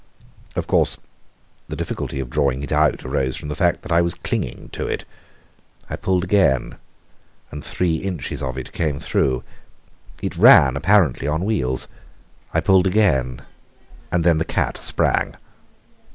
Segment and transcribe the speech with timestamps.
[0.55, 0.97] Of course
[1.67, 4.87] the difficulty of drawing it out arose from the fact that I was clinging to
[4.87, 5.05] it.
[5.91, 6.77] I pulled again,
[7.51, 9.43] and three inches of it came through.
[10.19, 11.87] It ran apparently on wheels.
[12.51, 13.45] I pulled again...
[14.11, 15.35] and then the cat sprang!